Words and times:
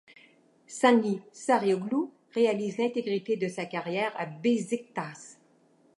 Sanlı 0.77 1.15
Sarıalioğlu 1.43 2.01
réalise 2.37 2.79
l'intégralité 2.79 3.37
de 3.41 3.47
sa 3.49 3.65
carrière 3.65 4.13
à 4.19 4.25
Beşiktaş. 4.25 5.21